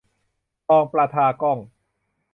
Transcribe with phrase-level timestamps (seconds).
[0.67, 1.59] ทองประทากล้อง